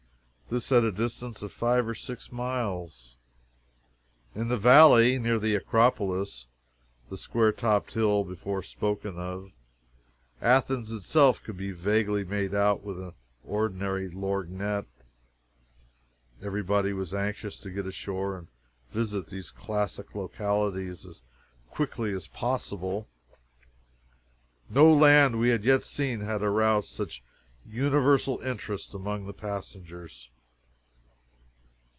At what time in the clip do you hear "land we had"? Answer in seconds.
24.93-25.63